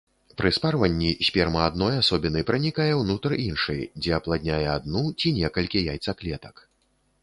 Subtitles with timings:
[0.41, 6.69] Пры спарванні сперма адной асобіны пранікае ўнутр іншай, дзе апладняе адну ці некалькі яйцаклетак.